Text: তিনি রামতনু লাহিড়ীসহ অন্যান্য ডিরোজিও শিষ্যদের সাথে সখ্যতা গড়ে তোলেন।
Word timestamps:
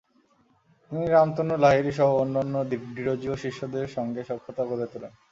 তিনি 0.83 1.05
রামতনু 1.07 1.55
লাহিড়ীসহ 1.57 2.09
অন্যান্য 2.15 2.55
ডিরোজিও 2.95 3.35
শিষ্যদের 3.35 3.85
সাথে 3.87 4.21
সখ্যতা 4.29 4.63
গড়ে 4.69 4.87
তোলেন। 4.91 5.13